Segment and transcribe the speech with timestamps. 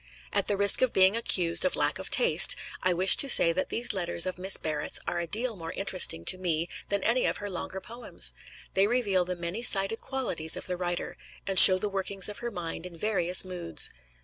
[0.33, 3.69] At the risk of being accused of lack of taste, I wish to say that
[3.69, 7.37] these letters of Miss Barrett's are a deal more interesting to me than any of
[7.37, 8.33] her longer poems.
[8.73, 12.49] They reveal the many sided qualities of the writer, and show the workings of her
[12.49, 13.91] mind in various moods.